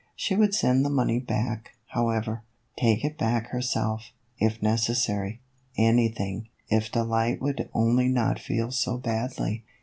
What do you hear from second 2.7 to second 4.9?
take it back herself, if nec